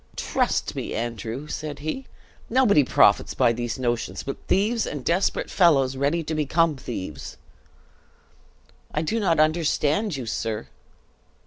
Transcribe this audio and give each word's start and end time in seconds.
"Trust 0.15 0.75
me, 0.75 0.95
Andrew," 0.95 1.47
said 1.47 1.77
he, 1.77 2.07
"nobody 2.49 2.83
profits 2.83 3.35
by 3.35 3.53
these 3.53 3.77
notions 3.77 4.23
but 4.23 4.37
thieves 4.47 4.87
and 4.87 5.05
desperate 5.05 5.51
fellows 5.51 5.95
ready 5.95 6.23
to 6.23 6.33
become 6.33 6.75
thieves!" 6.75 7.37
"I 8.91 9.03
do 9.03 9.19
not 9.19 9.39
understand 9.39 10.17
you, 10.17 10.25
sir!" 10.25 10.69